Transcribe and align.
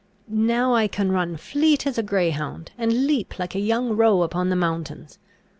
Now 0.33 0.73
I 0.73 0.87
can 0.87 1.11
run 1.11 1.37
fleet 1.37 1.85
as 1.85 1.99
a 1.99 2.01
greyhound, 2.01 2.71
and 2.75 3.05
leap 3.05 3.37
like 3.37 3.53
a 3.53 3.59
young 3.59 3.95
roe 3.95 4.23
upon 4.23 4.49
the 4.49 4.55
mountains. 4.55 5.19